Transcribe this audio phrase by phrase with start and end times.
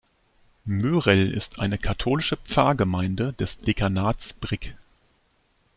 [0.65, 4.73] Mörel ist eine katholische Pfarrgemeinde des Dekanats Brig.